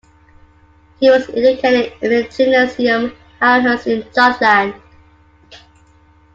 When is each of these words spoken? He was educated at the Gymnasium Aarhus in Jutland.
He 0.99 1.11
was 1.11 1.29
educated 1.29 1.93
at 2.01 2.01
the 2.01 2.23
Gymnasium 2.35 3.15
Aarhus 3.39 3.85
in 3.85 4.01
Jutland. 4.11 4.73